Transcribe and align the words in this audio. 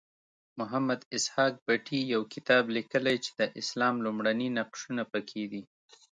محمد 0.59 0.99
اسحاق 1.17 1.53
بټي 1.65 1.99
یو 2.13 2.21
کتاب 2.33 2.63
لیکلی 2.77 3.17
چې 3.25 3.31
د 3.39 3.41
اسلام 3.61 3.95
لومړني 4.05 4.47
نقشونه 4.59 5.03
پکې 5.13 5.43
دي. 5.51 5.63